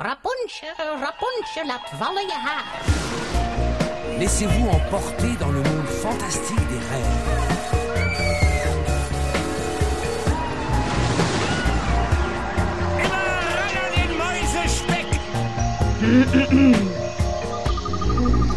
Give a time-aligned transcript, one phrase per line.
[0.00, 2.64] Rapunzel, Rapunzel, laat vallen je haar.
[4.18, 7.16] Laissez-vous emporter dans le monde fantastique des rêves.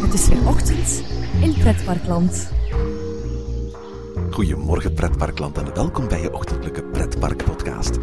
[0.00, 1.02] Het is weer ochtend
[1.40, 2.50] in Pretparkland.
[4.30, 7.98] Goedemorgen pretparkland en welkom bij je ochtendelijke pretpark podcast.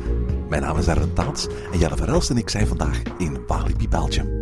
[0.50, 4.42] Mijn naam is Erwin Taats en Jelle Verhelst en ik zijn vandaag in Walibi, Belgium.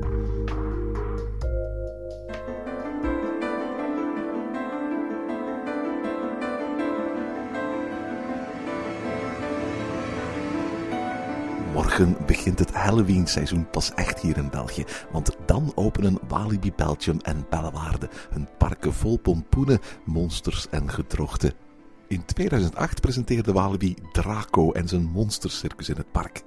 [11.73, 14.83] Morgen begint het Halloween-seizoen pas echt hier in België.
[15.11, 21.66] Want dan openen Walibi Belgium en Bellewaarde hun parken vol pompoenen, monsters en gedrochten.
[22.07, 26.43] In 2008 presenteerde Walibi Draco en zijn monstercircus in het park.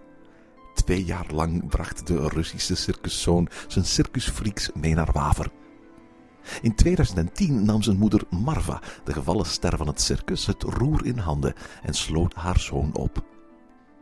[0.74, 5.51] Twee jaar lang bracht de Russische circuszoon zijn circusfreaks mee naar Waver.
[6.62, 11.18] In 2010 nam zijn moeder Marva, de gevallen ster van het circus, het roer in
[11.18, 13.24] handen en sloot haar zoon op.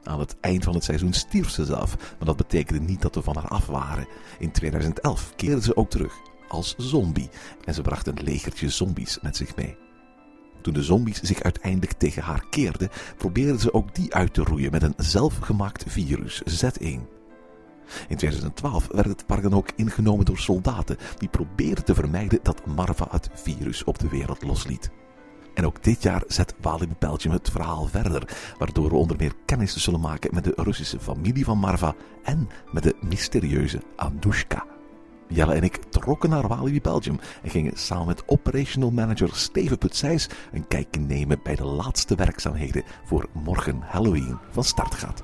[0.02, 3.22] Aan het eind van het seizoen stierf ze zelf, maar dat betekende niet dat we
[3.22, 4.08] van haar af waren.
[4.38, 6.14] In 2011 keerde ze ook terug
[6.48, 7.30] als zombie
[7.64, 9.87] en ze bracht een legertje zombies met zich mee.
[10.60, 14.70] Toen de zombies zich uiteindelijk tegen haar keerden, probeerden ze ook die uit te roeien
[14.70, 17.16] met een zelfgemaakt virus, Z1.
[18.08, 22.66] In 2012 werd het park dan ook ingenomen door soldaten die probeerden te vermijden dat
[22.66, 24.90] Marva het virus op de wereld losliet.
[25.54, 29.76] En ook dit jaar zet Walibi Belgium het verhaal verder, waardoor we onder meer kennis
[29.76, 34.77] zullen maken met de Russische familie van Marva en met de mysterieuze Andushka.
[35.28, 40.28] Jelle en ik trokken naar Walibi Belgium en gingen samen met operational manager Steven Putsijs
[40.52, 45.22] een kijkje nemen bij de laatste werkzaamheden voor morgen Halloween van start gaat.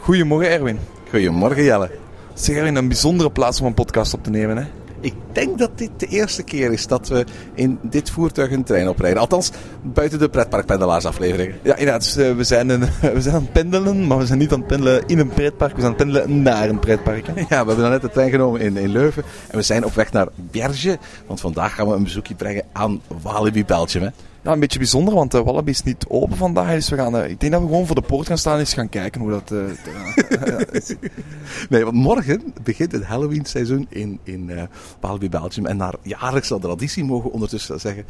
[0.00, 0.78] Goedemorgen Erwin.
[1.10, 1.90] Goedemorgen Jelle.
[2.34, 4.79] Zeg Erwin, een bijzondere plaats om een podcast op te nemen hè?
[5.00, 7.24] Ik denk dat dit de eerste keer is dat we
[7.54, 9.20] in dit voertuig een trein oprijden.
[9.20, 9.50] Althans,
[9.82, 11.58] buiten de pretparkpendelaars afleveringen.
[11.62, 12.02] Ja, inderdaad.
[12.02, 12.80] Dus, uh, we, zijn een,
[13.14, 15.74] we zijn aan het pendelen, maar we zijn niet aan het pendelen in een pretpark.
[15.74, 17.26] We zijn aan het pendelen naar een pretpark.
[17.48, 19.22] Ja, we hebben net de trein genomen in, in Leuven.
[19.48, 20.98] En we zijn op weg naar Berge.
[21.26, 24.02] Want vandaag gaan we een bezoekje brengen aan Walibi Belgium.
[24.02, 24.10] Hè?
[24.42, 26.74] Ja, een beetje bijzonder, want de Wallaby is niet open vandaag.
[26.74, 28.58] Dus we gaan, uh, ik denk dat we gewoon voor de poort gaan staan en
[28.58, 29.50] eens gaan kijken hoe dat...
[29.50, 29.64] Uh,
[31.70, 34.62] nee, want morgen begint het Halloween seizoen in, in uh,
[35.00, 35.66] Walibi Belgium.
[35.66, 38.04] En naar jaarlijkse traditie mogen we ondertussen zeggen,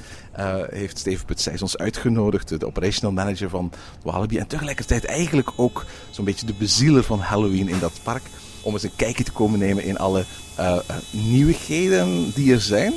[0.70, 4.38] heeft Steven Putsijs ons uitgenodigd, de operational manager van Walibi.
[4.38, 8.22] En tegelijkertijd eigenlijk ook zo'n beetje de bezieler van Halloween in dat park.
[8.62, 10.24] Om eens een kijkje te komen nemen in alle
[11.10, 12.92] nieuwigheden die er zijn.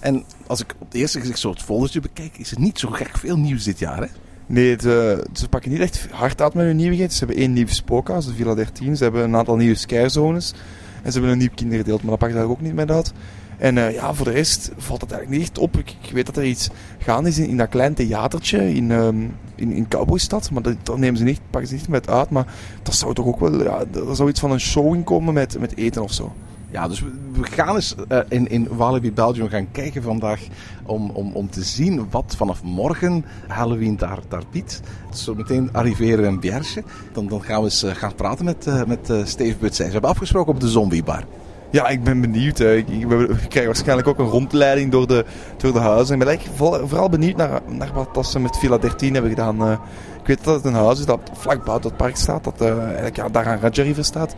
[0.00, 2.88] En als ik op het eerste gezicht zo het foldertje bekijk, is er niet zo
[2.88, 4.06] gek veel nieuws dit jaar, hè?
[4.46, 4.92] Nee, het, uh,
[5.32, 7.12] ze pakken niet echt hard uit met hun nieuwigheid.
[7.12, 8.96] Ze hebben één nieuw spookhuis, de Villa 13.
[8.96, 10.54] Ze hebben een aantal nieuwe skyzones.
[11.02, 13.12] En ze hebben een nieuw kindergedeelte, maar dat pakt daar ook niet mee uit.
[13.58, 15.78] En uh, ja, voor de rest valt het eigenlijk niet echt op.
[15.78, 19.72] Ik, ik weet dat er iets gaande is in, dat klein theatertje in, um, in,
[19.72, 20.50] in Cowboystad.
[20.50, 22.30] Maar dat, nemen ze niet, pakken ze niet met uit.
[22.30, 23.62] Maar dat zou toch ook wel...
[23.62, 26.32] Ja, zou iets van een show in komen met, met eten of zo.
[26.70, 27.00] Ja, dus
[27.32, 30.40] we gaan eens uh, in, in Walibi Belgium gaan kijken vandaag
[30.86, 34.80] om, om, om te zien wat vanaf morgen Halloween daar, daar biedt.
[35.10, 36.82] Dus zo meteen arriveren we in Bierge.
[37.12, 39.86] Dan, dan gaan we eens uh, gaan praten met, uh, met Steve Butzijn.
[39.86, 41.24] We hebben afgesproken op de Zombiebar.
[41.70, 42.60] Ja, ik ben benieuwd.
[42.60, 45.24] Ik, ik, ik, krijg waarschijnlijk ook een rondleiding door de,
[45.56, 46.20] door de huizen.
[46.20, 46.26] Ik
[46.58, 49.72] ben vooral benieuwd naar, naar wat ze met Villa 13 hebben gedaan.
[50.20, 52.44] ik weet dat het een huis is dat vlak buiten het park staat.
[52.44, 54.34] Dat eigenlijk ja, daar aan Raja River staat.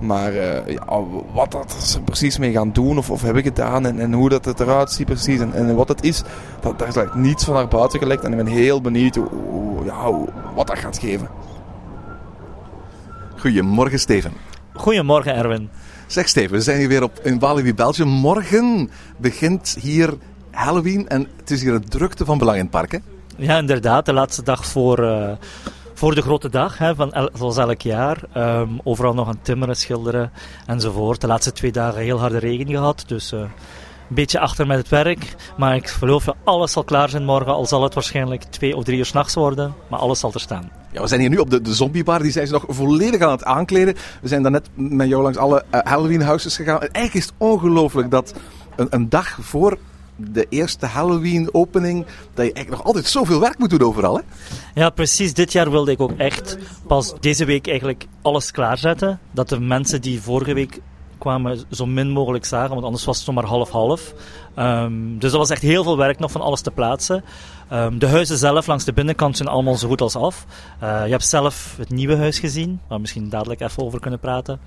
[0.00, 4.00] Maar uh, ja, wat dat ze precies mee gaan doen of, of hebben gedaan en,
[4.00, 6.22] en hoe dat het eruit ziet precies en, en wat het is,
[6.60, 8.24] dat, daar is niets van naar buiten gelekt.
[8.24, 11.28] En ik ben heel benieuwd hoe, hoe, ja, hoe, wat dat gaat geven.
[13.36, 14.32] Goedemorgen Steven.
[14.72, 15.70] Goedemorgen Erwin.
[16.06, 18.08] Zeg Steven, we zijn hier weer op, in Walibi Belgium.
[18.08, 20.14] Morgen begint hier
[20.50, 22.98] Halloween en het is hier een drukte van belang in het park hè?
[23.36, 24.06] Ja, inderdaad.
[24.06, 24.98] De laatste dag voor...
[24.98, 25.30] Uh
[25.98, 28.22] voor de grote dag, hè, van zoals elk jaar.
[28.36, 30.32] Um, overal nog aan timmeren, schilderen
[30.66, 31.20] enzovoort.
[31.20, 33.48] De laatste twee dagen heel harde regen gehad, dus uh, een
[34.08, 35.34] beetje achter met het werk.
[35.56, 38.84] Maar ik geloof dat alles zal klaar zijn morgen, al zal het waarschijnlijk twee of
[38.84, 39.74] drie uur s'nachts worden.
[39.88, 40.70] Maar alles zal er staan.
[40.92, 43.30] Ja, we zijn hier nu op de, de zombiebar, die zijn ze nog volledig aan
[43.30, 43.94] het aankleden.
[44.20, 46.80] We zijn daarnet met jou langs alle uh, Halloween houses gegaan.
[46.80, 48.34] En eigenlijk is het ongelooflijk dat
[48.76, 49.78] een, een dag voor
[50.18, 54.16] de eerste Halloween-opening, dat je eigenlijk nog altijd zoveel werk moet doen overal.
[54.16, 54.22] Hè?
[54.74, 55.34] Ja, precies.
[55.34, 59.20] Dit jaar wilde ik ook echt pas deze week eigenlijk alles klaarzetten.
[59.30, 60.80] Dat de mensen die vorige week
[61.18, 64.14] kwamen zo min mogelijk zagen, want anders was het zomaar half-half.
[64.54, 67.24] Ehm, dus dat was echt heel veel werk nog van alles te plaatsen.
[67.68, 70.46] Ehm, de huizen zelf langs de binnenkant zijn allemaal zo goed als af.
[70.78, 74.20] Eh, je hebt zelf het nieuwe huis gezien, waar we misschien dadelijk even over kunnen
[74.20, 74.60] praten.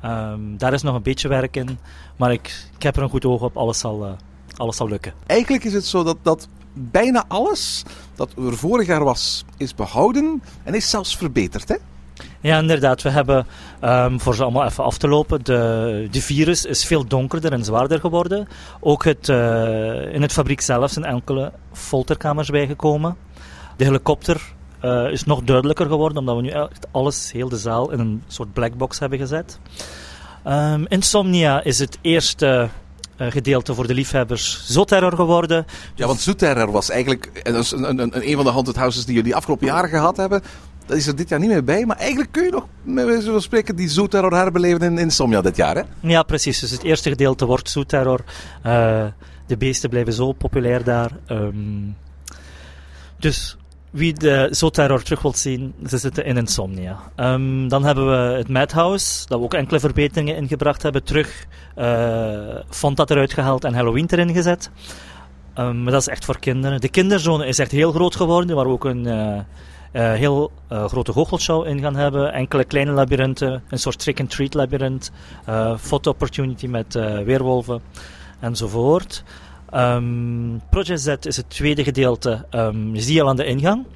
[0.00, 1.78] Ehm, daar is nog een beetje werk in,
[2.16, 4.10] maar ik, ik heb er een goed oog op, alles zal, eh,
[4.58, 5.12] alles zal lukken.
[5.26, 7.82] Eigenlijk is het zo dat, dat bijna alles
[8.14, 11.68] dat er vorig jaar was, is behouden en is zelfs verbeterd.
[11.68, 11.74] Hè?
[12.40, 13.02] Ja, inderdaad.
[13.02, 13.46] We hebben,
[13.84, 17.64] um, voor ze allemaal even af te lopen, de, de virus is veel donkerder en
[17.64, 18.48] zwaarder geworden.
[18.80, 23.16] Ook het, uh, in het fabriek zelf zijn enkele folterkamers bijgekomen.
[23.76, 24.54] De helikopter
[24.84, 28.22] uh, is nog duidelijker geworden, omdat we nu echt alles, heel de zaal, in een
[28.26, 29.58] soort blackbox hebben gezet.
[30.46, 32.68] Um, Insomnia is het eerste
[33.18, 35.66] gedeelte voor de liefhebbers Zooterror geworden.
[35.94, 39.34] Ja, want Zooterror was eigenlijk een, een, een, een van de haunted houses die jullie
[39.36, 40.42] afgelopen jaren gehad hebben.
[40.86, 41.86] Dat is er dit jaar niet meer bij.
[41.86, 45.76] Maar eigenlijk kun je nog, met van spreken, die Zooterror herbeleven in Insomnia dit jaar,
[45.76, 45.82] hè?
[46.00, 46.60] Ja, precies.
[46.60, 48.24] Dus het eerste gedeelte wordt Zooterror.
[48.66, 49.04] Uh,
[49.46, 51.10] de beesten blijven zo populair daar.
[51.28, 51.96] Um,
[53.16, 53.56] dus
[53.90, 56.98] wie de Zooterror terug wilt zien, ze zitten in Insomnia.
[57.16, 61.46] Um, dan hebben we het Madhouse, dat we ook enkele verbeteringen ingebracht hebben, terug
[61.78, 64.70] uh, dat eruit gehaald en Halloween erin gezet.
[65.58, 66.80] Um, maar dat is echt voor kinderen.
[66.80, 69.04] De kinderzone is echt heel groot geworden, waar we ook een...
[69.04, 69.38] Uh,
[69.92, 72.32] uh, heel grote goochelshow in gaan hebben.
[72.32, 75.10] Enkele kleine labyrinthen, een soort trick-and-treat labyrint,
[75.78, 76.94] photo opportunity met
[77.24, 77.80] weerwolven
[78.40, 79.24] enzovoort.
[79.74, 83.86] Um, Project Z is het tweede gedeelte, um, je ziet al aan de ingang.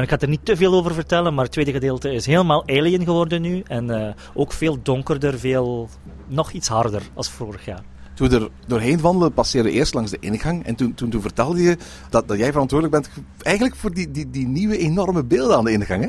[0.00, 3.04] Ik ga er niet te veel over vertellen, maar het tweede gedeelte is helemaal alien
[3.04, 3.62] geworden nu.
[3.66, 5.88] En uh, ook veel donkerder, veel,
[6.26, 7.82] nog iets harder als vorig jaar.
[8.14, 10.66] Toen we er doorheen wandelen, passeerde eerst langs de ingang.
[10.66, 11.76] En toen, toen, toen vertelde je
[12.10, 15.72] dat, dat jij verantwoordelijk bent eigenlijk voor die, die, die nieuwe enorme beelden aan de
[15.72, 16.08] ingang, hè?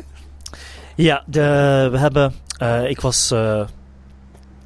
[0.96, 2.34] Ja, de, we hebben...
[2.62, 3.34] Uh, ik was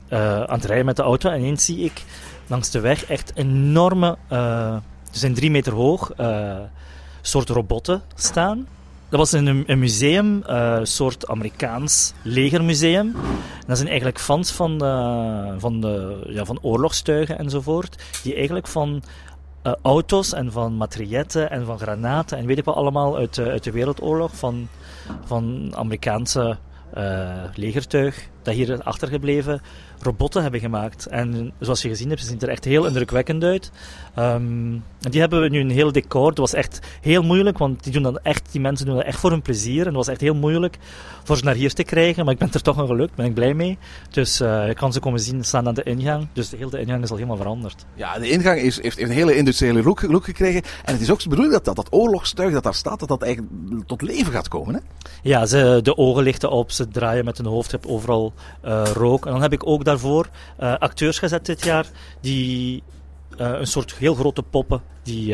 [0.10, 2.04] aan het rijden met de auto en ineens zie ik
[2.48, 4.78] langs de weg echt enorme, uh,
[5.12, 6.58] ze zijn drie meter hoog, uh,
[7.22, 8.68] soort robotten staan.
[9.10, 13.16] Dat was een, een museum, een uh, soort Amerikaans legermuseum.
[13.16, 18.68] En dat zijn eigenlijk fans van, de, van, de, ja, van oorlogstuigen enzovoort, die eigenlijk
[18.68, 19.04] van
[19.82, 23.72] auto's en van matrietten en van granaten en weet ik wat allemaal uit, uit de
[23.72, 24.68] Wereldoorlog, van,
[25.26, 26.58] van Amerikaanse
[26.98, 29.62] uh, legertuig dat hier achtergebleven,
[30.00, 31.06] robotten hebben gemaakt.
[31.06, 33.72] En zoals je gezien hebt, ze zien er echt heel indrukwekkend uit.
[34.20, 36.30] Um, en die hebben we nu een heel decor.
[36.30, 39.20] Het was echt heel moeilijk, want die, doen dat echt, die mensen doen dat echt
[39.20, 39.80] voor hun plezier.
[39.80, 40.78] En het was echt heel moeilijk
[41.24, 42.24] voor ze naar hier te krijgen.
[42.24, 43.78] Maar ik ben er toch aan gelukt, ben ik blij mee.
[44.10, 46.28] Dus uh, je kan ze komen zien staan aan de ingang.
[46.34, 47.86] Dus de hele ingang is al helemaal veranderd.
[47.96, 50.62] Ja, de ingang is, heeft, een hele industriële look, look, gekregen.
[50.86, 53.22] En het is ook de bedoeling dat dat, dat oorlogstuig dat daar staat, dat dat
[53.22, 53.54] eigenlijk
[53.86, 54.74] tot leven gaat komen.
[54.74, 54.80] Hè?
[55.22, 58.34] Ja, ze, de ogen lichten op, ze draaien met hun hoofd, je hebt overal
[58.94, 59.26] rook.
[59.26, 60.30] En dan heb ik ook daarvoor
[60.60, 61.86] uh, acteurs gezet dit jaar
[62.22, 62.84] die
[63.38, 65.28] uh, een soort heel grote poppen die,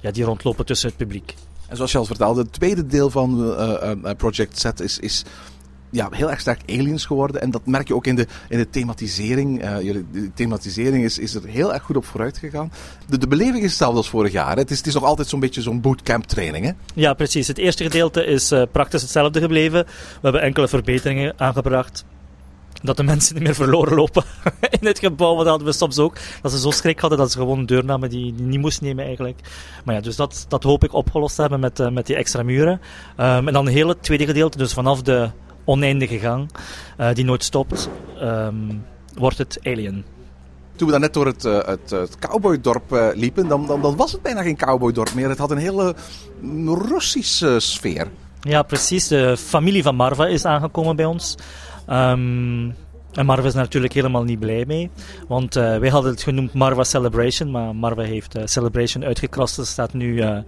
[0.00, 1.34] ja, die rondlopen tussen het publiek.
[1.68, 3.54] En zoals je al vertelde, het tweede deel van
[4.16, 5.24] Project Z is, is
[5.90, 7.40] ja, heel erg sterk aliens geworden.
[7.40, 9.64] En dat merk je ook in de, in de thematisering.
[9.64, 9.76] Uh,
[10.12, 12.72] de thematisering is, is er heel erg goed op vooruit gegaan.
[13.08, 14.56] De, de beleving is hetzelfde als vorig jaar.
[14.56, 16.64] Het, is, het is nog altijd zo'n beetje zo'n bootcamp training.
[16.64, 16.72] Hè?
[16.94, 17.48] Ja, precies.
[17.48, 19.84] Het eerste gedeelte is uh, praktisch hetzelfde gebleven.
[19.84, 22.04] We hebben enkele verbeteringen aangebracht
[22.82, 24.24] dat de mensen niet meer verloren lopen
[24.80, 25.28] in het gebouw.
[25.34, 26.16] Want dat hadden we soms ook.
[26.42, 29.04] Dat ze zo schrik hadden dat ze gewoon een deur namen die, niet moest nemen
[29.04, 29.40] eigenlijk.
[29.84, 32.42] Maar ja, dus dat, dat hoop ik opgelost te hebben met, uh, met die extra
[32.42, 32.80] muren.
[33.16, 35.30] Um, en dan het tweede gedeelte, dus vanaf de
[35.66, 36.50] oneindige gang,
[36.98, 37.88] uh, die nooit stopt,
[38.22, 40.04] um, wordt het Alien.
[40.76, 43.96] Toen we daar net door het, uh, het, het cowboydorp uh, liepen, dan, dan, dan
[43.96, 45.28] was het bijna geen cowboydorp meer.
[45.28, 45.94] Het had een hele
[46.88, 48.08] Russische sfeer.
[48.40, 49.08] Ja, precies.
[49.08, 51.34] De familie van Marva is aangekomen bij ons.
[51.90, 52.74] Um,
[53.12, 54.90] en Marva is er natuurlijk helemaal niet blij mee.
[55.28, 57.50] Want uh, wij hadden het genoemd Marva Celebration.
[57.50, 59.58] Maar Marva heeft uh, Celebration uitgekrast.
[59.58, 60.38] Er staat nu uh,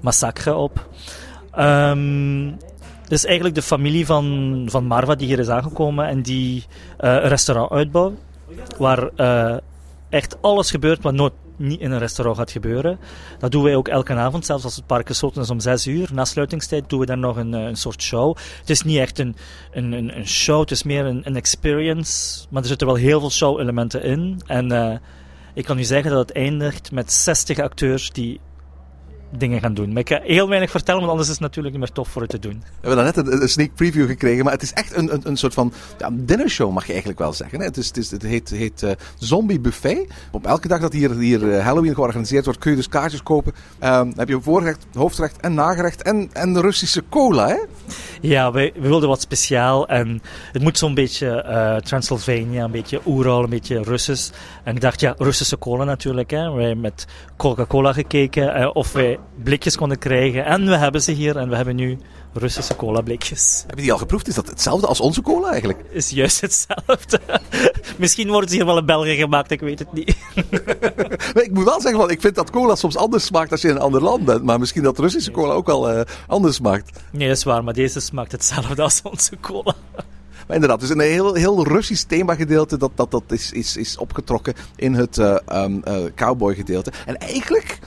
[0.00, 0.88] Massacre op.
[1.58, 2.56] Um,
[3.12, 6.08] dus eigenlijk de familie van, van Marva die hier is aangekomen.
[6.08, 6.64] En die
[6.96, 8.12] een restaurant uitbouwt.
[8.78, 9.10] Waar
[10.08, 12.98] echt alles gebeurt wat nooit niet in een restaurant gaat gebeuren.
[13.38, 16.08] Dat doen wij ook elke avond, zelfs als het park gesloten is om 6 uur.
[16.12, 18.36] Na sluitingstijd doen we daar nog een, een soort show.
[18.60, 19.36] Het is niet echt een,
[19.72, 22.46] een, een show, het is meer een, experience.
[22.50, 24.40] Maar er zitten wel heel veel show-elementen in.
[24.46, 25.00] En
[25.54, 28.40] ik kan u zeggen dat het eindigt met 60 acteurs die
[29.36, 29.88] dingen gaan doen.
[29.88, 32.22] Maar ik ga heel weinig vertellen, want anders is het natuurlijk niet meer tof voor
[32.22, 32.62] het te doen.
[32.80, 35.54] We hebben net een, sneak preview gekregen, maar het is echt een, een, een soort
[35.54, 37.60] van ja, dinnershow, mag je eigenlijk wel zeggen.
[37.60, 40.08] Het, is, het, is, het heet, heet eh, Zombie Buffet.
[40.30, 43.52] Op elke dag dat hier, hier eh, Halloween georganiseerd wordt, kun je dus kaartjes kopen.
[43.78, 47.48] Ehm, heb je voorgerecht, hoofdgerecht en nagerecht en, en de Russische cola.
[47.48, 47.58] Hè?
[48.20, 50.22] Ja, we, wilden wat speciaal en
[50.52, 54.30] het moet zo'n beetje eh Transylvania, een beetje Oeral, een beetje Russisch.
[54.64, 56.30] En ik dacht, ja, Russische cola natuurlijk.
[56.30, 56.38] Hè.
[56.38, 57.06] Hebben met
[57.36, 60.44] Coca-Cola gekeken eh, of wij blikjes konden krijgen.
[60.44, 61.98] En we hebben ze hier en we hebben nu
[62.34, 63.64] Russische cola blikjes.
[63.66, 64.28] Heb je die al geproefd?
[64.28, 65.84] Is dat hetzelfde als onze cola eigenlijk?
[65.90, 67.20] Is juist hetzelfde.
[67.98, 70.16] Misschien worden ze hier wel in België gemaakt, ik weet het niet.
[71.46, 73.74] Ik moet wel zeggen, want ik vind dat cola soms anders smaakt als je in
[73.74, 74.42] een ander land bent.
[74.42, 77.00] Maar misschien dat Russische cola ook wel eh, anders smaakt.
[77.10, 79.74] Nee, dat is waar, maar deze smaakt hetzelfde als onze cola.
[80.46, 84.54] Maar inderdaad, dus een heel, heel Russisch themagedeelte dat, dat, dat is, is, is opgetrokken
[84.76, 86.92] in het eh um, eh, cowboy gedeelte.
[87.06, 87.78] En eigenlijk,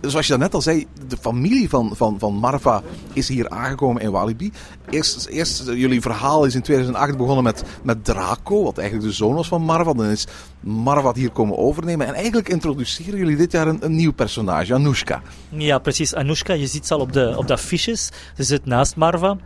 [0.00, 4.10] zoals je net al zei, de familie van, van, van Marva is hier aangekomen in
[4.10, 4.52] Walibi.
[4.90, 9.34] Eerst, eerst jullie verhaal is in 2008 begonnen met, met Draco, wat eigenlijk de zoon
[9.34, 9.92] was van Marva.
[9.92, 10.26] Dan is
[10.60, 12.06] Marva hier komen overnemen.
[12.06, 15.22] En eigenlijk introduceren jullie dit jaar een, een nieuw personage, Anoushka.
[15.48, 16.14] Ja, precies.
[16.14, 18.10] Anoushka, je ziet ze al op de, op de affiches.
[18.36, 19.36] Ze zit naast Marva.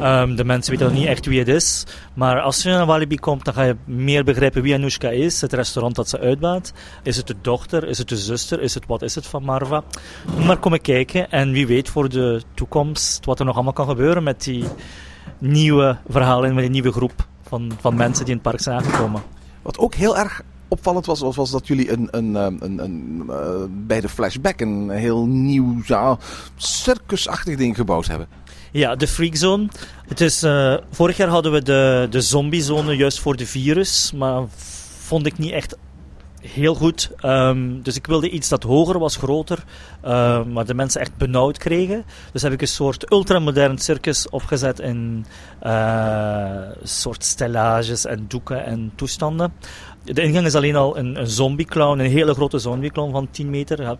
[0.00, 1.84] Ehm, de mensen weten nog niet echt wie het is.
[2.14, 5.40] Maar als je naar Walibi komt, dan ga je meer begrijpen wie Anoushka is.
[5.40, 6.72] Het restaurant dat ze uitbaat.
[7.02, 7.88] Is het de dochter?
[7.88, 8.60] Is het de zuster?
[8.60, 9.82] Is het wat is het van Marva?
[10.46, 11.30] Maar kom ik kijken.
[11.30, 14.64] En wie weet voor de toekomst wat er nog allemaal kan gebeuren met die
[15.38, 19.22] nieuwe verhalen, met die nieuwe groep van, van mensen die in het park zijn aangekomen.
[19.62, 23.64] Wat ook heel erg opvallend was, was, dat jullie een, een, een, een, een, eh,
[23.70, 26.18] bij de flashback een heel nieuw, ja,
[26.56, 28.28] circusachtig ding gebouwd hebben.
[28.70, 29.68] Ja, de Freak Zone.
[30.08, 34.42] Het is, eh, vorig jaar hadden we de, de zombiezone juist voor de virus, maar
[34.98, 35.76] vond ik niet echt
[36.42, 37.10] heel goed.
[37.16, 39.64] Ehm, dus ik wilde iets dat hoger was, groter,
[40.00, 42.04] ehm, maar de mensen echt benauwd kregen.
[42.32, 45.26] Dus heb ik een soort ultramodern circus opgezet in
[45.60, 49.52] eh, soort stellages en doeken en toestanden.
[50.04, 53.86] De ingang is alleen al een, een zombie-clown, een hele grote zombie-clown van 10 meter,
[53.86, 53.98] heb,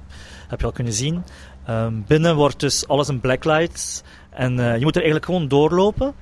[0.49, 1.25] heb je al kunnen zien.
[1.67, 6.15] Ehm, binnen wordt dus alles in blacklights en eh, je moet er eigenlijk gewoon doorlopen.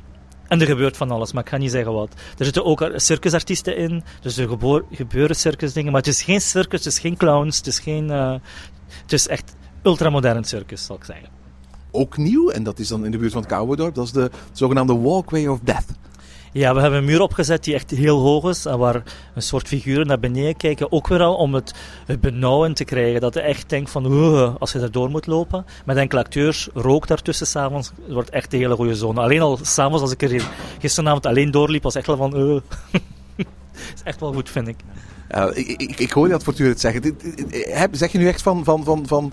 [0.50, 2.14] En er gebeurt van alles, maar ik ga niet zeggen wat.
[2.38, 4.48] Er zitten ook circusartiesten in, dus er
[4.90, 5.92] gebeuren circusdingen.
[5.92, 8.10] Maar het is geen circus, het is geen clowns, het is geen...
[8.10, 8.34] eh,
[9.02, 11.28] het is echt ultramodern circus, zal ik zeggen.
[11.90, 14.30] Ook nieuw, en dat is dan in de buurt van het Cowboydorp, dat is de
[14.52, 15.86] zogenaamde Walkway of Death.
[16.52, 18.66] Ja, we hebben een muur opgezet die echt heel hoog is.
[18.66, 19.02] En waar
[19.34, 20.92] een soort figuren naar beneden kijken.
[20.92, 21.74] Ook weer al om het,
[22.06, 23.20] het benauwen te krijgen.
[23.20, 25.64] Dat je echt denkt van, als je daar door moet lopen.
[25.84, 27.92] Met enkele acteurs, rook daartussen s'avonds.
[28.04, 29.20] Het wordt echt een hele goede zone.
[29.20, 30.48] Alleen al s'avonds, als ik er
[30.80, 32.32] gisteravond alleen doorliep, was echt wel van.
[32.34, 32.62] Het
[33.94, 34.76] is echt wel goed, vind ik.
[35.54, 37.02] Ik, ik, ik hoor dat voortdurend zeggen.
[37.02, 39.32] Dit- dit- heb- Zeg je nu echt van, van, van, van,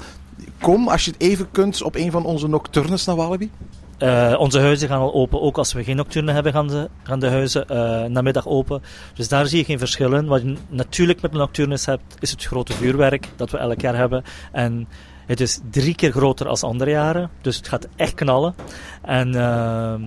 [0.62, 3.52] kom als je het even kunt op een van onze nocturnes naar Walibi?
[3.98, 7.20] Eh, onze huizen gaan al open, ook als we geen nocturne hebben, gaan de, gaan
[7.20, 8.82] de huizen eh namiddag open.
[9.14, 10.26] Dus daar zie je geen verschil in.
[10.26, 13.96] Wat je natuurlijk met de nocturnes hebt, is het grote vuurwerk dat we elk jaar
[13.96, 14.24] hebben.
[14.52, 14.88] En
[15.26, 18.56] het is drie keer groter als andere jaren, dus het gaat echt knallen.
[19.02, 20.02] En ehm,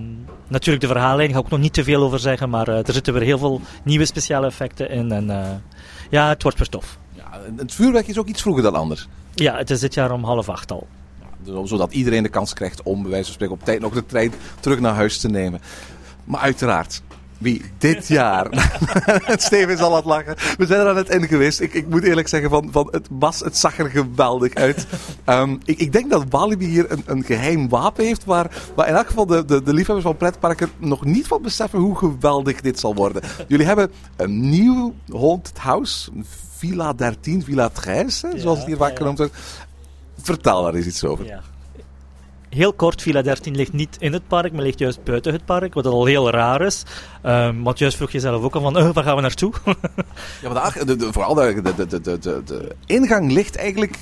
[0.47, 2.93] natuurlijk de verhaallijn, daar ga ik nog niet te veel over zeggen, maar eh, er
[2.93, 5.11] zitten weer heel veel nieuwe speciale effecten in.
[5.11, 5.61] En
[6.09, 6.97] ja, het wordt weer tof.
[7.13, 9.07] Ja, het vuurwerk is ook iets vroeger dan anders.
[9.33, 10.87] Ja, het is dit jaar om half acht al.
[11.45, 14.05] Zo- Zodat iedereen de kans krijgt om, bij wijze van spreken, op tijd nog de
[14.05, 15.61] trein terug naar huis te nemen.
[16.23, 17.01] Maar uiteraard,
[17.37, 18.69] wie dit jaar...
[19.37, 20.35] Steven zal het lachen.
[20.57, 21.59] We zijn er aan het in geweest.
[21.59, 24.85] Ik, ik moet eerlijk zeggen, van, van het was, het zag er geweldig uit.
[25.25, 28.95] Ehm, ik, ik denk dat Walibi hier een, een geheim wapen heeft, waar, waar in
[28.95, 32.79] elk geval de, de, de liefhebbers van pretparken nog niet van beseffen hoe geweldig dit
[32.79, 33.21] zal worden.
[33.47, 36.11] Jullie hebben een nieuw haunted house,
[36.55, 39.33] Villa 13, Villa 13, hè, zoals het hier vaak genoemd wordt.
[40.21, 41.25] Vertel daar eens iets over.
[41.25, 41.41] Ja.
[42.49, 45.73] Heel kort, Villa 13 ligt niet in het park, maar ligt juist buiten het park,
[45.73, 46.83] wat al heel raar is.
[47.21, 49.53] Ehm, want juist vroeg je zelf ook al van, eh, waar gaan we naartoe?
[50.41, 53.97] Ja, maar de, de, de- vooral de, de, de, de, de, de ingang ligt eigenlijk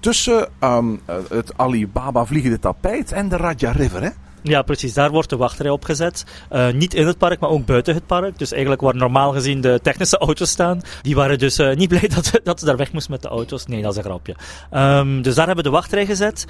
[0.00, 4.10] tussen ehm, eh, het Alibaba vliegende tapijt en de Raja River, hè?
[4.42, 6.24] Ja, precies, daar wordt de wachtrij opgezet.
[6.48, 8.38] Eh, niet in het park, maar ook buiten het park.
[8.38, 12.08] Dus eigenlijk waar normaal gezien de technische auto's staan, die waren dus eh, niet blij
[12.14, 13.66] dat, dat ze daar weg moesten met de auto's.
[13.66, 14.34] Nee, dat is een grapje.
[14.70, 16.44] Ehm, dus daar hebben we de wachtrij gezet.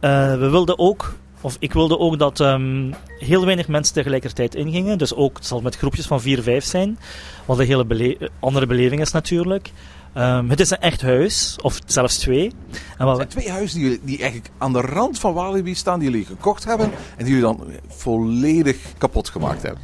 [0.00, 4.98] Eh, we wilden ook of ik wilde ook dat ehm, heel weinig mensen tegelijkertijd ingingen.
[4.98, 6.98] Dus ook, het zal met groepjes van vier, vijf zijn.
[7.44, 9.70] Wat een hele andere beleving is natuurlijk.
[10.16, 12.52] Ehm, het is een echt huis, of zelfs twee.
[12.98, 15.74] En wat we- zijn twee huizen die, jullie- die eigenlijk aan de rand van Walibi
[15.74, 19.82] staan, die jullie gekocht hebben en die jullie dan volledig kapot gemaakt hebben.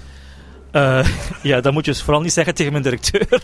[0.71, 1.07] Eh,
[1.51, 3.27] ja, dat moet je dus vooral niet zeggen tegen mijn directeur.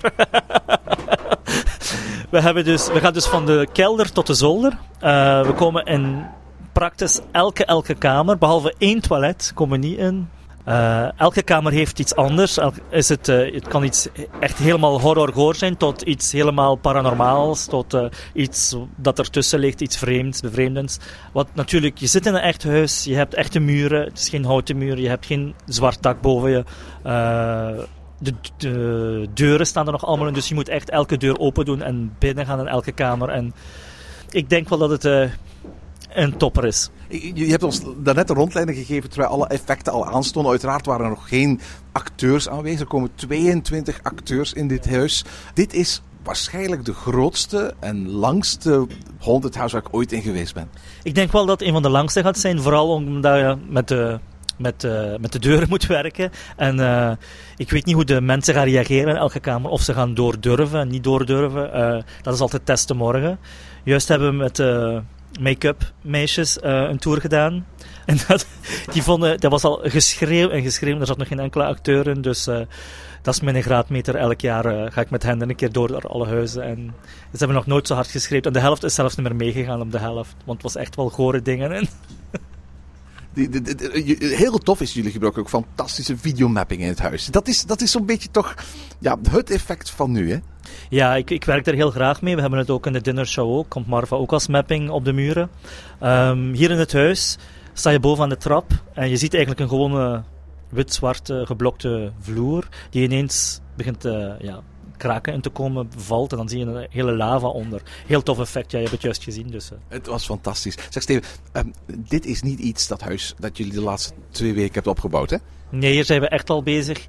[2.31, 4.79] we, hebben dus, we gaan dus van de kelder tot de zolder.
[5.01, 6.25] Eh, we komen in
[6.73, 10.29] praktisch elke, elke kamer, behalve één toilet, komen niet in.
[10.69, 12.59] Uh, elke kamer heeft iets anders.
[12.91, 14.09] Is het, uh, het kan iets
[14.41, 19.97] echt helemaal horror zijn, tot iets helemaal paranormaals, tot uh, iets dat ertussen ligt, iets
[19.97, 20.99] vreemds, bevreemdends.
[21.33, 24.45] Wat natuurlijk, je zit in een echt huis, je hebt echte muren, het is geen
[24.45, 26.65] houten muur, je hebt geen zwart dak boven je.
[28.21, 31.65] De, de, deuren staan er nog allemaal in, dus je moet echt elke deur open
[31.65, 33.29] doen en binnen gaan in elke kamer.
[33.29, 33.55] En
[34.31, 35.31] ik denk wel dat het
[36.19, 36.91] een topper is.
[37.35, 40.51] Je hebt ons daarnet een rondleiding gegeven terwijl alle effecten al aanstonden.
[40.51, 41.61] Uiteraard waren er nog geen
[41.93, 42.81] acteurs aanwezig.
[42.81, 45.25] Er komen 22 acteurs in dit huis.
[45.55, 48.87] Dit is waarschijnlijk de grootste en langste
[49.19, 50.71] haunted house waar ik ooit in geweest ben.
[51.03, 52.61] Ik denk wel dat het een van de langste gaat zijn.
[52.61, 54.19] Vooral omdat je met de
[54.59, 56.31] met, uh, met de deuren moet werken.
[56.57, 57.13] En uh,
[57.57, 59.71] ik weet niet hoe de mensen gaan reageren in elke kamer.
[59.71, 61.71] Of ze gaan doordurven, niet doordurven.
[61.75, 63.39] Uh, dat is altijd testen morgen.
[63.85, 64.59] Juist hebben we met
[65.41, 67.67] make-up meisjes uh, een tour gedaan.
[68.09, 68.47] En dat,
[68.93, 71.01] die vonden, dat was al geschreeuw en geschreeuw.
[71.01, 72.23] Er zat nog geen enkele acteur in.
[72.23, 72.61] Dus uh,
[73.23, 74.15] dat is mijn graadmeter.
[74.15, 76.63] Elk jaar uh, ga ik met hen een keer door, door alle huizen.
[76.63, 76.95] En
[77.33, 78.47] ze hebben nog nooit zo hard geschreeuwd.
[78.47, 80.35] En de helft is zelfs niet meer meegegaan op de helft.
[80.45, 81.89] Want het was echt wel gore dingen
[83.33, 87.27] die, die, heel tof is, jullie gebruiken ook fantastische videomapping in het huis.
[87.27, 88.55] Dat is, dat is zo'n beetje toch
[88.99, 90.39] ja, het effect van nu, hè?
[90.89, 92.35] Ja, ik, ik werk er heel graag mee.
[92.35, 93.69] We hebben het ook in de dinnershow ook.
[93.69, 95.51] Komt Marva ook als mapping op de muren.
[96.03, 97.39] Um, hier in het huis
[97.73, 100.23] sta je boven aan de trap en je ziet eigenlijk een gewone
[100.69, 104.61] wit-zwarte geblokte vloer die ineens begint te ja,
[104.97, 107.83] kraken en te komen, valt en dan zie je een hele lava onder.
[108.07, 109.47] Heel tof effect, ja, je hebt het juist gezien.
[109.47, 109.79] Dus, uh.
[109.89, 110.77] Het was fantastisch.
[110.91, 111.23] Zeg Steven,
[111.53, 111.73] um,
[112.09, 115.37] dit is niet iets, dat huis, dat jullie de laatste twee weken hebben opgebouwd, hè?
[115.71, 117.07] Nee, hier zijn we echt al bezig.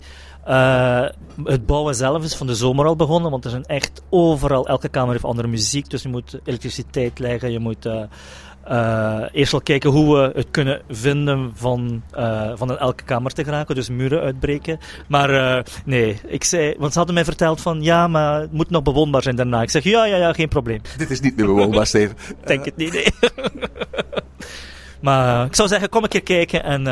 [0.47, 1.05] Uh,
[1.43, 4.89] het bouwen zelf is van de zomer al begonnen, want er zijn echt overal, elke
[4.89, 8.01] kamer heeft andere muziek, dus je moet elektriciteit leggen, je moet uh,
[8.71, 12.03] uh, eerst wel kijken hoe we het kunnen vinden van,
[12.55, 14.79] van in elke kamer te geraken, dus muren uitbreken.
[15.07, 18.83] Maar nee, ik zei, want ze hadden mij verteld van ja, maar het moet nog
[18.83, 19.61] bewoonbaar zijn daarna.
[19.61, 20.81] Ik zeg ja, ja, ja, geen probleem.
[20.97, 22.15] Dit is niet meer bewoonbaar, Steven.
[22.45, 23.07] Denk het niet, nee.
[25.01, 26.87] maar ik zou zeggen, kom een keer kijken en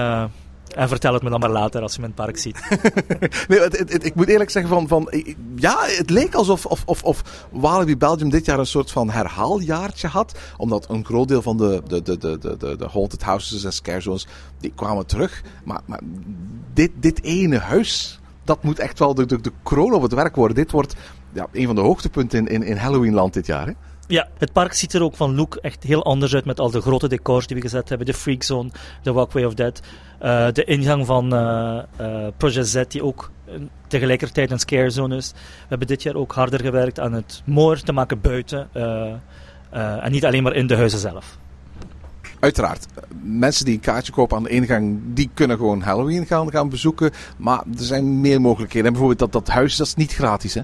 [0.78, 2.60] en vertel het me dan maar later als je me in het park ziet.
[3.48, 5.24] nee, het, het, ik moet eerlijk zeggen van, van
[5.56, 10.08] ja, het leek alsof of, of, of Walibi Belgium dit jaar een soort van herhaaljaartje
[10.08, 10.40] had.
[10.58, 14.02] Omdat een groot deel van de, de, de, de, de, de haunted houses en scare
[14.02, 14.28] zones,
[14.60, 15.42] die kwamen terug.
[15.64, 16.00] Maar, maar
[16.74, 20.36] dit, dit ene huis, dat moet echt wel de, de, de kroon op het werk
[20.36, 20.56] worden.
[20.56, 20.96] Dit wordt
[21.34, 23.68] ja, een van de hoogtepunten in, in, in Halloweenland dit jaar.
[23.68, 23.74] Hè?
[24.08, 26.82] Ja, het park ziet er ook van look echt heel anders uit met al de
[26.82, 28.08] grote decors die we gezet hebben.
[28.08, 28.70] De Freak Zone,
[29.04, 29.80] de Walkway of Death.
[30.24, 33.32] Uh, de ingang van uh, uh, Project Z, die ook
[33.88, 35.32] tegelijkertijd een scare zone is.
[35.32, 38.70] We hebben dit jaar ook harder gewerkt aan het mooier te maken buiten.
[39.72, 41.38] en niet alleen maar in de huizen zelf.
[42.40, 42.86] Uiteraard,
[43.22, 47.12] mensen die een kaartje kopen aan de ingang, die kunnen gewoon Halloween gaan, gaan bezoeken.
[47.38, 48.86] Maar er zijn meer mogelijkheden.
[48.88, 50.62] En bijvoorbeeld dat, dat huis, dat is niet gratis hè?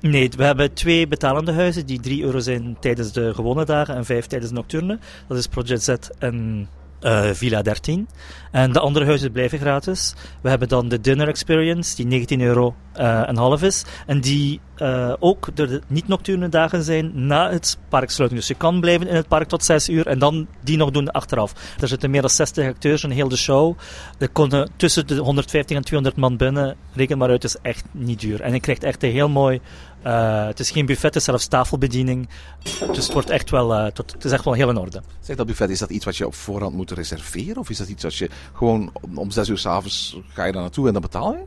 [0.00, 4.04] Nee, we hebben twee betalende huizen die 3 euro zijn tijdens de gewone dagen en
[4.04, 4.98] 5 tijdens de nocturne.
[5.28, 6.68] Dat is Project Z en
[7.02, 8.08] uh, Villa 13.
[8.50, 10.14] En de andere huizen blijven gratis.
[10.40, 13.84] We hebben dan de Dinner Experience, die 19 euro uh, en half is.
[14.06, 18.40] En die uh, ook de niet-nocturne dagen zijn na het parksluiting.
[18.40, 21.10] Dus je kan blijven in het park tot 6 uur en dan die nog doen
[21.10, 21.52] achteraf.
[21.80, 23.78] Er zitten meer dan 60 acteurs in heel de show.
[24.18, 26.76] Er konden tussen de 150 en 200 man binnen.
[26.94, 28.40] Reken maar uit, het is echt niet duur.
[28.40, 29.60] En je krijgt echt een heel mooi
[30.06, 32.28] uh, het is geen buffet, het is zelfs tafelbediening.
[32.62, 35.02] Dus het, wordt echt wel, uh, tot, het is echt wel heel in orde.
[35.20, 37.56] Zeg dat buffet, is dat iets wat je op voorhand moet reserveren?
[37.56, 40.86] Of is dat iets wat je gewoon om zes uur s'avonds ga je daar naartoe
[40.86, 41.44] en dan betaal je?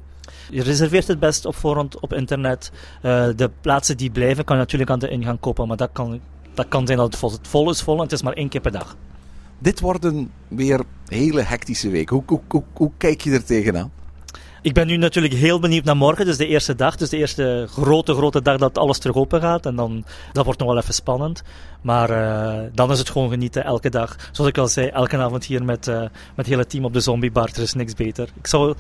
[0.50, 2.72] Je reserveert het best op voorhand op internet.
[3.02, 6.20] Uh, de plaatsen die blijven kan je natuurlijk aan de ingang kopen, maar dat kan,
[6.54, 8.50] dat kan zijn dat het vol, het vol is vol en het is maar één
[8.50, 8.96] keer per dag.
[9.60, 12.16] Dit worden weer hele hectische weken.
[12.16, 13.92] Hoe, hoe, hoe, hoe kijk je er tegenaan?
[14.66, 16.96] Ik ben nu natuurlijk heel benieuwd naar morgen, dus de eerste dag.
[16.96, 19.66] Dus de eerste grote, grote dag dat alles terug open gaat.
[19.66, 21.44] En dan, dat wordt nog wel even spannend.
[21.82, 24.16] Maar uh, dan is het gewoon genieten elke dag.
[24.32, 27.00] Zoals ik al zei, elke avond hier met, uh, met het hele team op de
[27.00, 27.50] zombiebar.
[27.54, 28.30] Er is niks beter.
[28.38, 28.76] Ik zou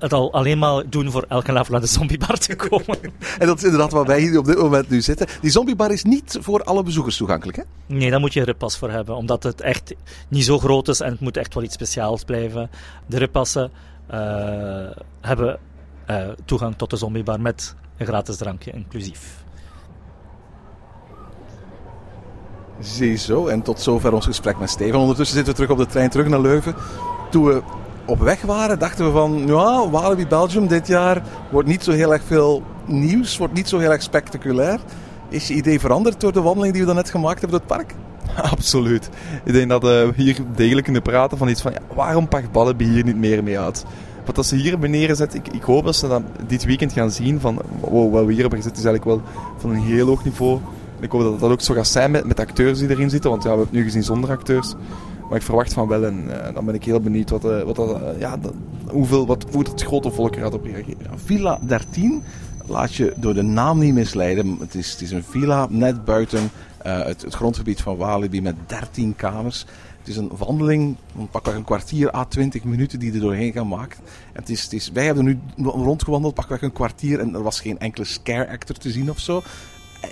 [0.00, 2.98] het al alleen maar doen voor elke avond naar de zombiebar te komen.
[3.38, 5.26] en dat is inderdaad waar wij hier op dit moment nu zitten.
[5.40, 7.62] Die zombiebar is niet voor alle bezoekers toegankelijk, hè?
[7.86, 9.16] Nee, daar moet je een rippas voor hebben.
[9.16, 9.94] Omdat het echt
[10.28, 12.70] niet zo groot is en het moet echt wel iets speciaals blijven.
[13.06, 13.70] De rippassen
[14.10, 14.16] uh,
[15.20, 15.58] hebben
[16.10, 19.44] uh, toegang tot de zombiebar met een gratis drankje inclusief.
[22.80, 24.98] Ziezo, en tot zover ons gesprek met Steven.
[24.98, 26.74] Ondertussen zitten we terug op de trein terug naar Leuven.
[27.30, 27.62] Toen we
[28.04, 32.12] op weg waren, dachten we van, ja, Walibi Belgium dit jaar wordt niet zo heel
[32.12, 34.78] erg veel nieuws, wordt niet zo heel erg spectaculair.
[35.28, 37.94] Is je idee veranderd door de wandeling die we net gemaakt hebben door het park?
[38.52, 39.08] Absoluut.
[39.44, 42.52] Ik denk dat eh, we hier degelijk kunnen praten van iets van, ja, waarom pakt
[42.52, 43.84] Ballaby hier niet meer mee uit?
[44.34, 47.40] Wat ze hier beneden zet, ik, ik hoop dat ze dat dit weekend gaan zien
[47.40, 49.22] van, wow, wat we hier hebben gezet is eigenlijk wel
[49.56, 50.58] van een heel hoog niveau.
[51.00, 53.42] Ik hoop dat dat ook zo gaat zijn met, met acteurs die erin zitten, want
[53.42, 54.74] ja, we hebben het nu gezien zonder acteurs.
[55.30, 57.78] Maar ik verwacht van wel en eh, dan ben ik heel benieuwd wat, eh, wat
[57.78, 58.38] eh, ja,
[58.86, 61.18] hoeveel, wat, hoe het grote volk gaat op reageren.
[61.18, 62.22] Villa 13,
[62.66, 64.56] laat je door de naam niet misleiden.
[64.60, 66.50] Het is, het is een villa net buiten
[66.82, 69.66] het, het grondgebied van Walibi met 13 kamers.
[69.98, 73.68] Het is een wandeling van pakweg een kwartier à 20 minuten die er doorheen gaan
[73.68, 73.98] maken.
[74.32, 77.60] En het is, het is, wij hebben nu rondgewandeld, pakweg een kwartier en er was
[77.60, 79.42] geen enkele scare actor te zien of zo.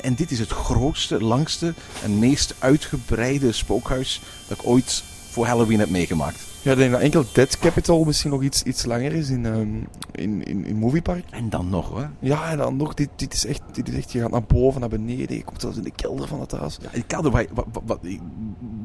[0.02, 5.78] En dit is het grootste, langste en meest uitgebreide spookhuis dat ik ooit voor Halloween
[5.78, 6.46] heb meegemaakt.
[6.62, 9.68] Ja, ik denk dat enkel Dead Capital misschien nog iets, iets langer is in, ehm,
[10.12, 11.24] in, in, in Moviepark.
[11.30, 12.10] En dan nog hoor.
[12.18, 14.80] Ja, en dan nog, dit, dit, is echt, dit is echt, je gaat naar boven,
[14.80, 16.78] naar beneden, je komt zelfs in de kelder van het huis.
[16.82, 17.98] Ja, ik kelder waar, waar, waar,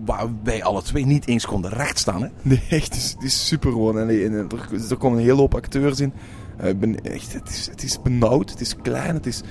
[0.05, 2.21] waar wij alle twee niet eens konden rechtstaan.
[2.21, 2.27] Hè?
[2.41, 3.99] Nee, echt, het is, het is super gewoon.
[3.99, 6.13] En, en er, er komen een hele hoop acteurs in.
[6.57, 9.41] Eh, ben echt, het, is, het is benauwd, het is klein, het is,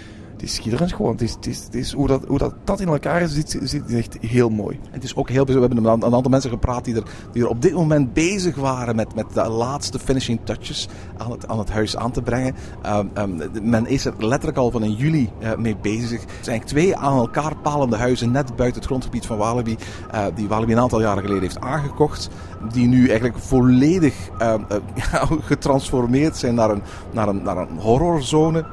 [0.43, 1.13] het is schitterend gewoon.
[1.13, 4.17] Het is, het is, het is, hoe, dat, hoe dat, in elkaar zit, zit, echt
[4.21, 4.81] heel mooi.
[4.91, 5.45] Het is ook heel.
[5.45, 7.03] We hebben een aantal mensen gepraat die er,
[7.33, 11.49] die er op dit moment bezig waren met, met de laatste finishing touches aan het,
[11.49, 12.55] aan het huis aan te brengen.
[12.87, 16.23] Um, um, men is er letterlijk al van in juli uh, mee bezig.
[16.23, 19.77] Er zijn twee aan elkaar palende huizen net buiten het grondgebied van Walibi.
[20.15, 22.29] Uh, die Walibi een aantal jaren geleden heeft aangekocht.
[22.73, 24.55] Die nu eigenlijk volledig uh,
[25.51, 28.65] getransformeerd zijn naar een, naar een, naar een horrorzone.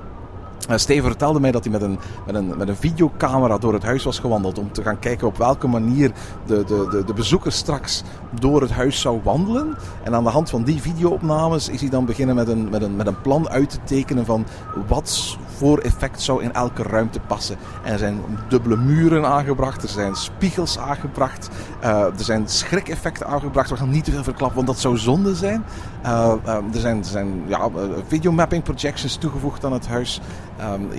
[0.69, 3.83] Uh, Steven vertelde mij dat hij met een, met, een, met een videocamera door het
[3.83, 6.11] huis was gewandeld om te gaan kijken op welke manier
[6.45, 8.03] de, de, de, de bezoeker straks
[8.39, 9.77] door het huis zou wandelen.
[10.03, 12.95] En aan de hand van die videoopnames is hij dan beginnen met een, met een,
[12.95, 14.45] met een plan uit te tekenen van
[14.87, 17.57] wat voor effect zou in elke ruimte passen.
[17.83, 21.49] En er zijn dubbele muren aangebracht, er zijn spiegels aangebracht,
[21.83, 23.69] uh, er zijn schrikeffecten aangebracht.
[23.69, 25.63] We gaan niet te veel verklappen, want dat zou zonde zijn.
[26.05, 26.33] Uh,
[26.73, 27.69] er zijn, er zijn ja,
[28.07, 30.21] videomapping projections toegevoegd aan het huis.
[30.61, 30.89] Um,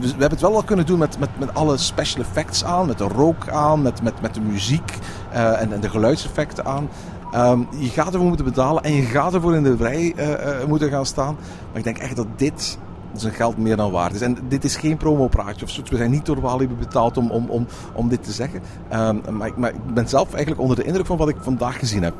[0.00, 2.98] we hebben het wel al kunnen doen met, met, met alle special effects aan, met
[2.98, 4.98] de rook aan, met, met, met de muziek
[5.32, 6.88] uh, en, en de geluidseffecten aan.
[7.34, 10.64] Um, je gaat ervoor moeten betalen en je gaat ervoor in de rij uh, uh,
[10.66, 11.36] moeten gaan staan.
[11.68, 12.78] Maar ik denk echt dat dit
[13.12, 14.20] zijn geld meer dan waard is.
[14.20, 15.90] En dit is geen promopraatje of zoiets.
[15.90, 18.62] We zijn niet door Walibi betaald om, om, om, om dit te zeggen.
[18.92, 21.78] Um, maar, ik, maar ik ben zelf eigenlijk onder de indruk van wat ik vandaag
[21.78, 22.14] gezien heb.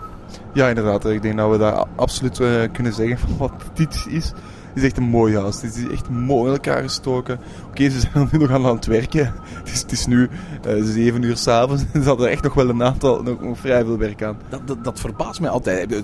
[0.52, 1.04] Ja, inderdaad.
[1.04, 2.40] Ik denk dat we daar absoluut
[2.72, 4.32] kunnen zeggen van wat dit is.
[4.74, 5.62] Het is echt een mooi huis.
[5.62, 7.40] Het is echt mooi in elkaar gestoken.
[7.68, 9.34] Oké, ze zijn nu nog aan het werken.
[9.42, 10.28] Het is, het is nu
[10.66, 11.82] uh, 7 uur s'avonds.
[11.92, 14.38] Ze hadden echt nog wel een aantal, nog, vrij veel werk aan.
[14.48, 16.02] Dat, dat, dat, verbaast mij altijd.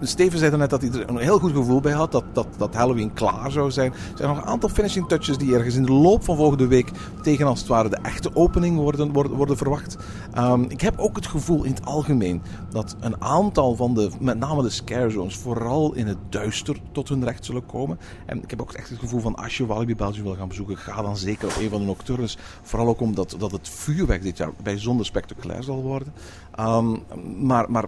[0.00, 2.12] Steven zei net dat hij er een heel goed gevoel bij had.
[2.12, 3.92] Dat, dat, dat Halloween klaar zou zijn.
[3.92, 6.90] Er zijn nog een aantal finishing touches die ergens in de loop van volgende week
[7.22, 9.96] tegen als het ware de echte opening worden, worden, verwacht.
[10.38, 14.38] Um, ik heb ook het gevoel in het algemeen dat een aantal van de, met
[14.38, 17.98] name de scare zones, vooral in het duister tot hun recht zullen komen.
[18.26, 20.76] En ik heb ook echt het gevoel van als je Walibi Belgium wil gaan bezoeken,
[20.76, 22.38] ga dan zeker op een van de nocturnes.
[22.62, 26.12] Vooral ook omdat dat het vuurwerk dit jaar bijzonder spectaculair zal worden.
[26.60, 27.02] Um,
[27.46, 27.84] maar, maar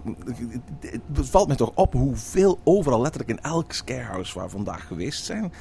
[1.13, 5.25] het valt mij toch op hoeveel overal, letterlijk in elk scarehouse waar we vandaag geweest
[5.25, 5.53] zijn,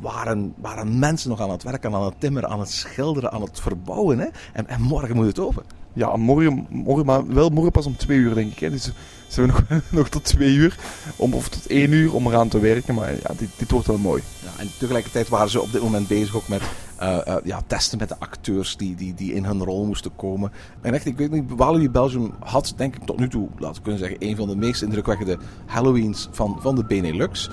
[0.00, 3.60] waren, waren mensen nog aan het werken, aan het timmeren, aan het schilderen, aan het
[3.60, 4.18] verbouwen.
[4.18, 4.26] Hè?
[4.52, 5.64] En, en morgen moet het open.
[5.92, 8.58] Ja, morgen, morgen, maar wel morgen pas om twee uur, denk ik.
[8.58, 8.70] Hè.
[8.70, 8.92] Dus
[9.34, 10.76] ze hebben nog, nog tot twee uur,
[11.16, 12.94] om, of tot één uur om eraan te werken.
[12.94, 14.22] Maar ja, dit, dit wordt wel mooi.
[14.42, 16.62] Ja, en tegelijkertijd waren ze op dit moment bezig ook met
[17.02, 20.52] uh, uh, ja, testen met de acteurs die, die, die in hun rol moesten komen.
[20.80, 24.00] En echt, ik weet niet, Walibi Belgium had denk ik tot nu toe, laten kunnen
[24.00, 27.50] zeggen, een van de meest indrukwekkende Halloweens van, van de Benelux.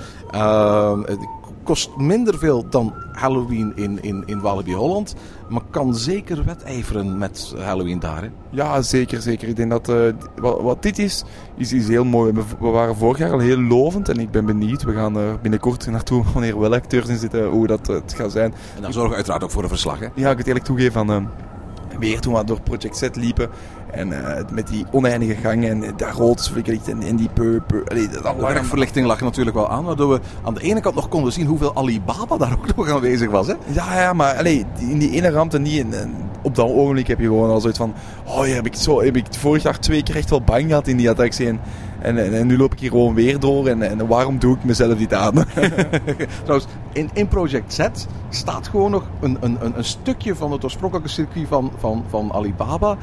[1.06, 1.20] Het
[1.64, 5.16] kost minder veel dan Halloween in, in, in Walibi Holland,
[5.50, 8.22] maar kan zeker wedijveren met Halloween daar.
[8.22, 8.30] Hè?
[8.50, 9.48] Ja, zeker, zeker.
[9.48, 11.24] Ik denk dat uh, wat, wat, dit is,
[11.58, 12.32] is, is heel mooi.
[12.32, 14.84] We, we, waren vorig jaar al heel lovend en ik ben benieuwd.
[14.84, 18.32] We gaan er binnenkort naartoe wanneer wel acteurs in zitten, hoe dat uh, het gaat
[18.32, 18.54] zijn.
[18.76, 20.00] En dan zorgen we uiteraard ook voor een verslag.
[20.00, 20.08] Hè?
[20.16, 21.12] Ja, ik het eerlijk toegeven van...
[21.12, 21.18] Uh,
[22.00, 23.50] weer toen we door Project Z liepen.
[23.92, 24.18] En uh,
[24.52, 27.84] met die oneindige gangen en daar rood verlicht en, en die purper.
[27.86, 31.46] De werkverlichting lag natuurlijk wel aan, waardoor we aan de ene kant nog konden zien
[31.46, 33.48] hoeveel Alibaba daar ook nog aanwezig was.
[33.48, 33.54] Hè?
[33.66, 35.86] Ja, ja, maar allee, in die ene ruimte niet.
[36.44, 37.94] Op dat ogenblik heb je gewoon al zoiets van:
[38.26, 40.88] Oh ja, heb ik, zo, heb ik vorig jaar twee keer echt wel bang gehad
[40.88, 41.48] in die attractie.
[41.48, 41.60] En,
[42.02, 43.68] en, en, en nu loop ik hier gewoon weer door.
[43.68, 45.34] En, en waarom doe ik mezelf dit aan?
[46.44, 47.88] Trouwens, in, in Project Z
[48.30, 52.34] staat gewoon nog een, een, een, een stukje van het oorspronkelijke circuit van, van, van
[52.34, 52.98] Alibaba.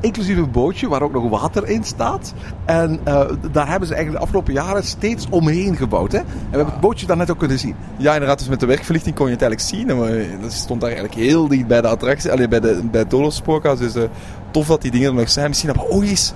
[0.00, 2.34] Inclusief een bootje waar ook nog water in staat.
[2.64, 6.12] En uh, daar hebben ze eigenlijk de afgelopen jaren steeds omheen gebouwd.
[6.12, 6.18] Hè?
[6.18, 7.74] En we hebben het bootje daar net ook kunnen zien.
[7.96, 8.38] Ja, inderdaad.
[8.38, 9.90] Dus met de werkverlichting kon je het eigenlijk zien.
[9.90, 13.10] En dat stond daar eigenlijk heel dicht bij de attractie, alleen bij, de, bij het
[13.10, 13.40] Dolof
[13.78, 14.02] Dus uh,
[14.50, 15.48] tof dat die dingen er nog zijn.
[15.48, 16.32] Misschien dat we ooit eens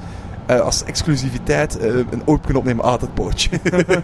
[0.50, 3.50] uh, als exclusiviteit uh, een oopknop nemen uit het pootje.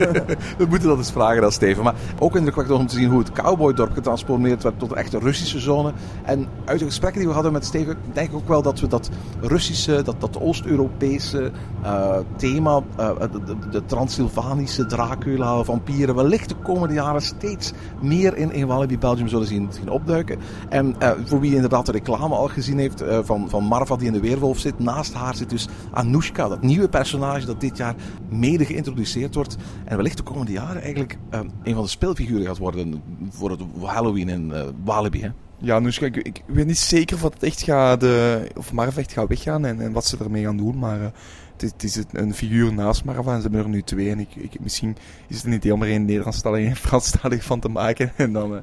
[0.59, 1.85] We moeten dat eens vragen aan Steven.
[1.85, 5.59] Maar ook indrukwekkend om te zien hoe het cowboydorp getransformeerd werd tot een echte Russische
[5.59, 5.93] zone.
[6.25, 8.87] En uit de gesprekken die we hadden met Steven, denk ik ook wel dat we
[8.87, 11.51] dat Russische, dat, dat Oost-Europese
[11.85, 18.99] uh, thema, de, de, Transylvanische Dracula, vampieren, wellicht de komende jaren steeds meer in, in
[18.99, 20.39] Belgium zullen zien, opduiken.
[20.69, 24.21] En voor wie inderdaad de reclame al gezien heeft van, van Marva die in de
[24.21, 25.69] Weerwolf zit, naast haar zit dus
[26.35, 27.95] Dat nieuwe personage dat dit jaar
[28.29, 29.57] mede geïntroduceerd wordt.
[29.85, 33.61] En wellicht de komende jaren eigenlijk uh, een van de speelfiguren gaat worden voor het
[33.81, 35.23] Halloween in uh, Walibi.
[35.23, 35.29] Hè?
[35.59, 39.13] Ja, dus ik, ik, weet niet zeker of het echt gaat, uh, of Marv echt
[39.13, 41.13] gaat weggaan en, en, wat ze ermee gaan doen, maar
[41.57, 44.11] het, is een figuur naast Marva en ze hebben er nu twee.
[44.11, 44.97] En ik, ik, misschien
[45.29, 48.13] is het een idee om er een Nederlandstalige en een Franstalige van te maken.
[48.17, 48.59] En dan, uh,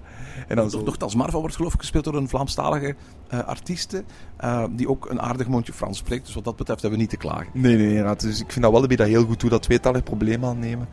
[0.48, 0.84] en dan zo.
[0.84, 2.96] Nogthans, Marva wordt geloof ik gespeeld door een Vlaamstalige
[3.34, 4.04] uh, artieste.
[4.44, 6.26] Uh, die ook een aardig mondje Frans spreekt.
[6.26, 7.48] Dus wat dat betreft hebben we niet te klagen.
[7.54, 8.22] Nee, nee, inderdaad.
[8.22, 10.88] Dus ik vind dat wel dat heel goed toe dat tweetalig probleem aannemen.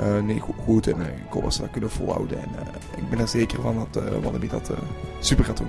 [0.00, 0.86] Uh, nee, goed, goed.
[0.86, 2.38] En ik hoop dat ze dat kunnen volhouden.
[2.38, 2.48] En
[2.96, 4.70] ik ben er zeker van dat Wallaby dat
[5.20, 5.68] super gaat doen.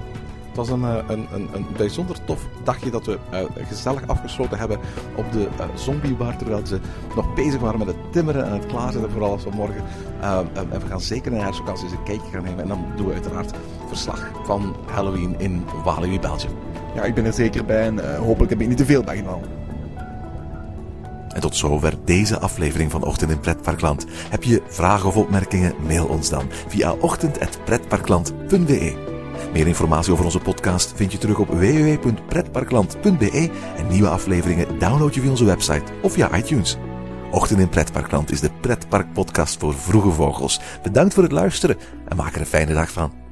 [0.58, 4.58] Het was een, eh, een, een, een bijzonder tof dagje dat we uh, gezellig afgesloten
[4.58, 4.80] hebben
[5.15, 6.38] op de uh, zombiebar.
[6.38, 6.80] Terwijl ze
[7.15, 9.84] nog bezig waren met het timmeren en het klaarzetten voor alles van morgen.
[10.22, 12.60] Uh, en we gaan zeker in de herfstvakantie eens een kijkje gaan nemen.
[12.60, 13.52] En dan doen we uiteraard
[13.88, 16.54] verslag van Halloween in Walibi, Belgium.
[16.96, 19.50] Ja, ik ben er zeker bij en hopelijk heb ik niet te veel bijgenomen.
[21.34, 24.06] En tot zover deze aflevering van Ochtend in Pretparkland.
[24.30, 25.74] Heb je vragen of opmerkingen?
[25.88, 29.15] Mail ons dan via ochtend.pretparkland.be.
[29.54, 35.21] Meer informatie over onze podcast vind je terug op www.pretparkland.be en nieuwe afleveringen download je
[35.21, 36.78] via onze website of via iTunes.
[37.32, 40.60] Ochtend in Pretparkland is de pretparkpodcast voor vroege vogels.
[40.84, 43.27] Bedankt voor het luisteren en maak er een fijne dag van.